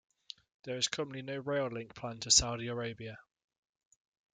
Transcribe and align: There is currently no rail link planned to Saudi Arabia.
There 0.63 0.77
is 0.77 0.87
currently 0.87 1.21
no 1.21 1.37
rail 1.37 1.67
link 1.67 1.93
planned 1.93 2.23
to 2.23 2.31
Saudi 2.31 2.65
Arabia. 2.69 3.19